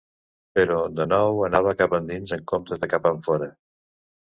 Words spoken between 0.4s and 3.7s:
Però, de nou, anava cap endins en compte de cap enfora.